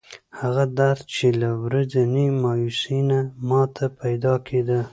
هغه 0.39 0.63
درد 0.79 1.01
چې 1.15 1.27
له 1.41 1.49
ورځنۍ 1.63 2.27
مایوسۍ 2.41 2.99
نه 3.09 3.19
ماته 3.49 3.85
پیدا 4.01 4.33
کېده. 4.47 4.79